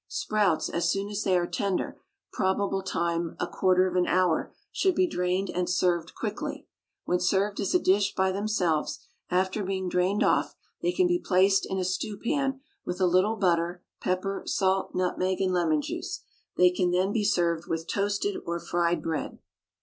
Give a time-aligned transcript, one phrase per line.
[0.07, 2.01] Sprouts, as soon as they are tender
[2.33, 6.65] probable time a quarter of an hour should be drained and served quickly.
[7.05, 8.97] When served as a dish by themselves,
[9.29, 13.35] after being drained off, they can be placed in a stew pan with a little
[13.35, 16.21] butter, pepper, salt, nutmeg, and lemon juice.
[16.57, 19.37] They can then be served with toasted or fried bread.